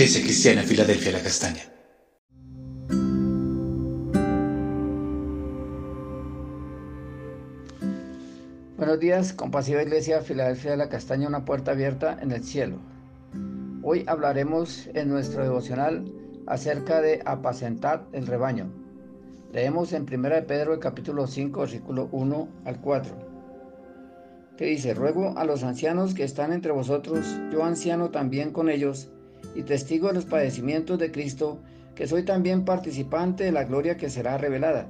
[0.00, 1.60] Iglesia Cristiana Filadelfia La Castaña.
[8.78, 12.78] Buenos días, compasiva Iglesia Filadelfia La Castaña, una puerta abierta en el cielo.
[13.82, 16.10] Hoy hablaremos en nuestro devocional
[16.46, 18.72] acerca de apacentar el rebaño.
[19.52, 23.28] Leemos en 1 Pedro el capítulo 5, versículo 1 al 4
[24.56, 29.10] que dice, ruego a los ancianos que están entre vosotros, yo anciano también con ellos,
[29.54, 31.60] y testigo de los padecimientos de Cristo,
[31.94, 34.88] que soy también participante de la gloria que será revelada.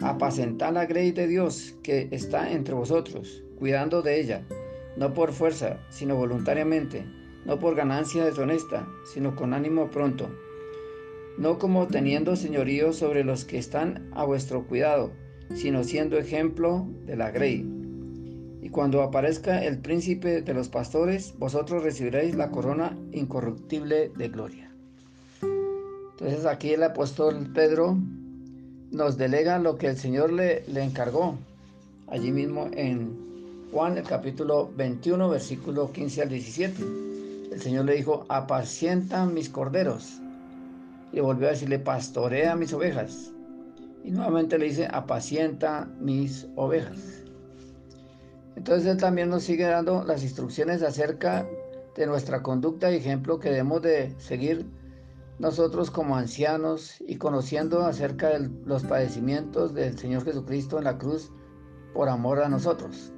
[0.00, 4.46] Apacentad la grey de Dios que está entre vosotros, cuidando de ella,
[4.96, 7.04] no por fuerza, sino voluntariamente,
[7.44, 10.28] no por ganancia deshonesta, sino con ánimo pronto,
[11.38, 15.12] no como teniendo señorío sobre los que están a vuestro cuidado,
[15.54, 17.75] sino siendo ejemplo de la grey
[18.62, 24.70] y cuando aparezca el príncipe de los pastores, vosotros recibiréis la corona incorruptible de gloria.
[25.42, 27.96] Entonces aquí el apóstol Pedro
[28.90, 31.36] nos delega lo que el Señor le, le encargó,
[32.08, 33.26] allí mismo en
[33.72, 36.82] Juan el capítulo 21, versículo 15 al 17.
[37.52, 40.20] El Señor le dijo, apacienta mis corderos.
[41.12, 43.32] Y volvió a decirle, pastorea mis ovejas.
[44.04, 47.25] Y nuevamente le dice, apacienta mis ovejas.
[48.56, 51.46] Entonces Él también nos sigue dando las instrucciones acerca
[51.94, 54.66] de nuestra conducta y ejemplo que debemos de seguir
[55.38, 61.30] nosotros como ancianos y conociendo acerca de los padecimientos del Señor Jesucristo en la cruz
[61.92, 63.12] por amor a nosotros.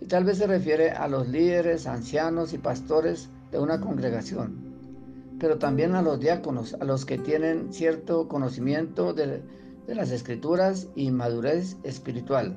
[0.00, 5.58] Y tal vez se refiere a los líderes, ancianos y pastores de una congregación, pero
[5.58, 9.42] también a los diáconos, a los que tienen cierto conocimiento de,
[9.86, 12.56] de las escrituras y madurez espiritual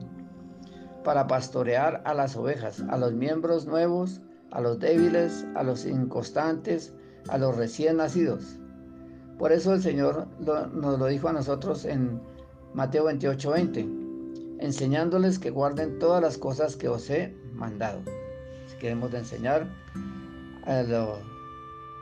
[1.04, 4.22] para pastorear a las ovejas, a los miembros nuevos,
[4.52, 6.94] a los débiles, a los inconstantes,
[7.30, 8.60] a los recién nacidos.
[9.38, 12.20] Por eso el Señor nos lo dijo a nosotros en
[12.74, 13.90] Mateo 28, 20,
[14.60, 18.02] enseñándoles que guarden todas las cosas que os he mandado.
[18.68, 19.68] Si queremos enseñar
[20.88, 21.20] lo,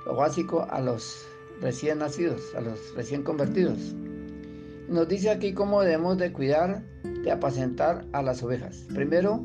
[0.06, 1.28] lo básico a los
[1.62, 3.94] recién nacidos, a los recién convertidos.
[4.90, 6.82] Nos dice aquí cómo debemos de cuidar
[7.32, 8.86] apacentar a las ovejas.
[8.94, 9.42] Primero,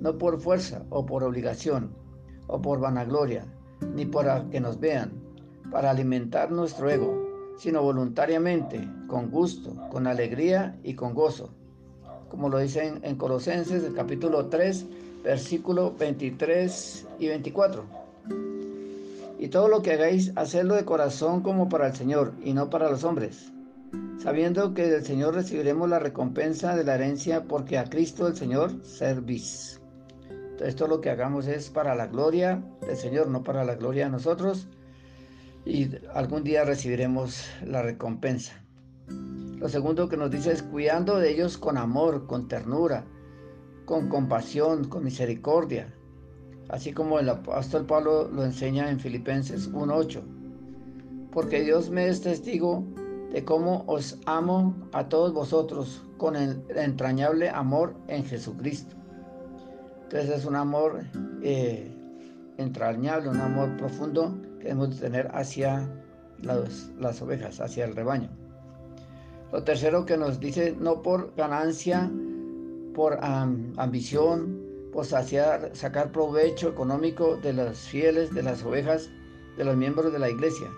[0.00, 1.94] no por fuerza o por obligación
[2.46, 3.46] o por vanagloria,
[3.94, 5.12] ni para que nos vean,
[5.70, 11.50] para alimentar nuestro ego, sino voluntariamente, con gusto, con alegría y con gozo.
[12.28, 14.86] Como lo dicen en Colosenses, el capítulo 3,
[15.22, 17.84] versículo 23 y 24.
[19.38, 22.90] Y todo lo que hagáis, hacedlo de corazón como para el Señor y no para
[22.90, 23.52] los hombres
[24.18, 28.84] sabiendo que del Señor recibiremos la recompensa de la herencia porque a Cristo el Señor
[28.84, 29.80] servís.
[30.30, 34.04] Entonces, esto lo que hagamos es para la gloria del Señor, no para la gloria
[34.04, 34.68] de nosotros,
[35.64, 38.62] y algún día recibiremos la recompensa.
[39.08, 43.04] Lo segundo que nos dice es cuidando de ellos con amor, con ternura,
[43.84, 45.92] con compasión, con misericordia,
[46.68, 50.22] así como el apóstol Pablo lo enseña en Filipenses 1.8.
[51.30, 52.84] Porque Dios me es testigo
[53.32, 58.94] de cómo os amo a todos vosotros con el entrañable amor en Jesucristo.
[60.04, 61.00] Entonces es un amor
[61.42, 61.90] eh,
[62.58, 65.88] entrañable, un amor profundo que debemos tener hacia
[66.42, 68.28] las, las ovejas, hacia el rebaño.
[69.50, 72.10] Lo tercero que nos dice, no por ganancia,
[72.94, 74.60] por ambición,
[74.92, 79.08] por sacar provecho económico de los fieles, de las ovejas,
[79.56, 80.68] de los miembros de la iglesia,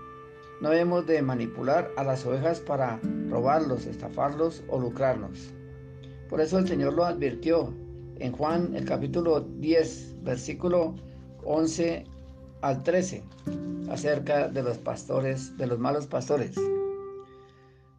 [0.60, 5.52] no debemos de manipular a las ovejas para robarlos, estafarlos o lucrarnos.
[6.28, 7.72] Por eso el Señor lo advirtió
[8.16, 10.94] en Juan el capítulo 10, versículo
[11.44, 12.04] 11
[12.62, 13.22] al 13,
[13.90, 16.56] acerca de los pastores, de los malos pastores.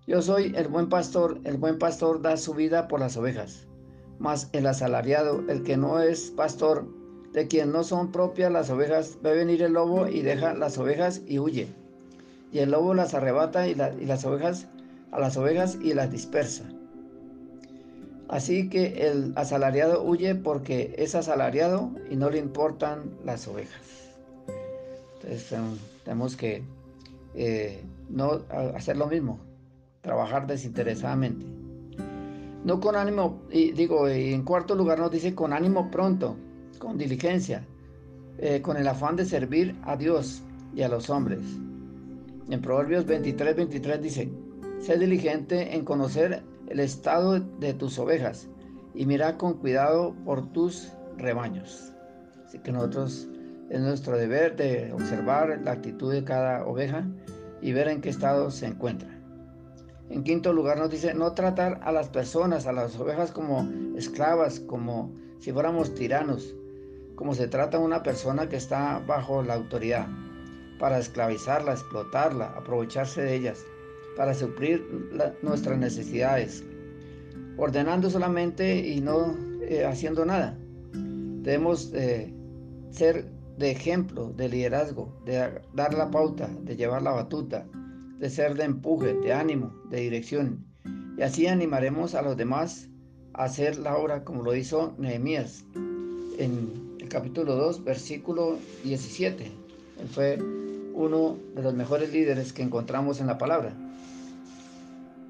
[0.07, 3.67] Yo soy el buen pastor, el buen pastor da su vida por las ovejas,
[4.17, 6.87] mas el asalariado, el que no es pastor,
[7.33, 11.21] de quien no son propias las ovejas, ve venir el lobo y deja las ovejas
[11.27, 11.67] y huye
[12.51, 14.67] y el lobo las arrebata y, las ovejas
[15.11, 16.63] a las ovejas y las dispersa.
[18.27, 23.81] Así que el asalariado huye porque es asalariado y no le importan las ovejas.
[25.21, 25.53] Entonces
[26.03, 26.63] tenemos que
[27.35, 28.41] eh, no
[28.75, 29.39] hacer lo mismo,
[30.01, 31.45] trabajar desinteresadamente.
[32.63, 36.35] No con ánimo, y digo, en cuarto lugar nos dice con ánimo pronto,
[36.79, 37.63] con diligencia,
[38.39, 40.41] eh, con el afán de servir a Dios
[40.75, 41.41] y a los hombres.
[42.49, 44.31] En Proverbios 23, 23 dice,
[44.79, 48.47] sé diligente en conocer el estado de tus ovejas
[48.93, 51.91] y mira con cuidado por tus rebaños.
[52.45, 53.27] Así que nosotros
[53.67, 57.03] Es nuestro deber de observar la actitud de cada oveja
[57.61, 59.09] y ver en qué estado se encuentra.
[60.11, 64.59] En quinto lugar nos dice no tratar a las personas, a las ovejas como esclavas,
[64.59, 66.55] como si fuéramos tiranos,
[67.15, 70.07] como se trata una persona que está bajo la autoridad,
[70.79, 73.65] para esclavizarla, explotarla, aprovecharse de ellas,
[74.15, 74.83] para suplir
[75.41, 76.63] nuestras necesidades,
[77.57, 80.57] ordenando solamente y no eh, haciendo nada.
[80.93, 82.33] Debemos eh,
[82.91, 83.25] ser
[83.57, 87.65] de ejemplo, de liderazgo, de dar la pauta, de llevar la batuta,
[88.19, 90.65] de ser de empuje, de ánimo, de dirección.
[91.17, 92.89] Y así animaremos a los demás
[93.33, 95.63] a hacer la obra como lo hizo Nehemías
[96.37, 99.45] en el capítulo 2, versículo 17.
[99.45, 100.37] Él fue
[100.95, 103.73] uno de los mejores líderes que encontramos en la palabra.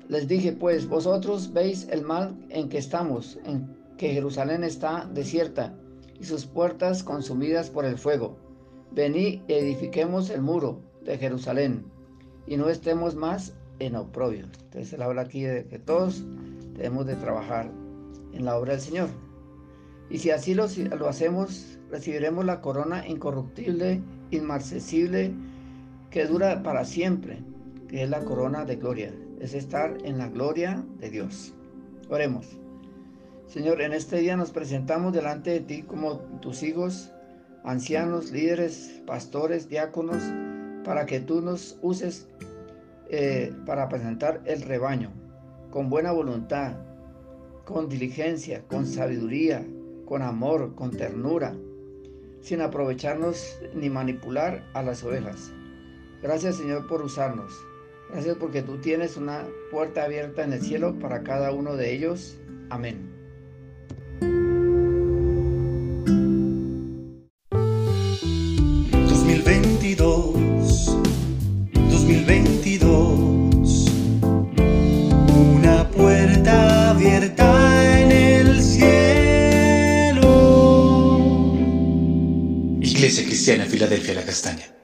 [0.07, 5.73] Les dije, pues, vosotros veis el mal en que estamos, en que Jerusalén está desierta
[6.19, 8.37] y sus puertas consumidas por el fuego.
[8.91, 11.85] Vení, edifiquemos el muro de Jerusalén
[12.45, 14.45] y no estemos más en oprobio.
[14.65, 16.23] Entonces él habla aquí de que todos
[16.73, 17.71] debemos de trabajar
[18.33, 19.09] en la obra del Señor.
[20.09, 20.67] Y si así lo,
[20.97, 25.33] lo hacemos, recibiremos la corona incorruptible, inmarcesible,
[26.15, 27.43] que dura para siempre,
[27.89, 29.13] que es la corona de gloria.
[29.41, 31.53] Es estar en la gloria de Dios.
[32.09, 32.57] Oremos.
[33.47, 37.11] Señor, en este día nos presentamos delante de ti como tus hijos,
[37.65, 40.23] ancianos, líderes, pastores, diáconos,
[40.85, 42.29] para que tú nos uses
[43.09, 45.11] eh, para presentar el rebaño
[45.69, 46.77] con buena voluntad,
[47.65, 49.67] con diligencia, con sabiduría,
[50.05, 51.53] con amor, con ternura,
[52.39, 55.51] sin aprovecharnos ni manipular a las ovejas.
[56.21, 57.53] Gracias Señor por usarnos.
[58.11, 62.37] Gracias porque tú tienes una puerta abierta en el cielo para cada uno de ellos.
[62.69, 63.15] Amén.
[71.89, 73.85] 2022.
[75.55, 80.19] Una puerta abierta en el cielo.
[82.81, 84.74] Iglesia Cristiana Filadelfia La Castaña.